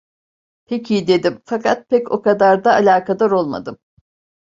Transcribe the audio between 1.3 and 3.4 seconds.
fakat pek o kadar da alakadar